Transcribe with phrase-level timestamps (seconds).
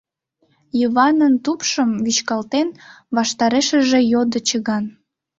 [0.79, 2.67] —Йыванын тупшым вӱчкалтен,
[3.15, 4.85] ваштарешыже йодо чыган.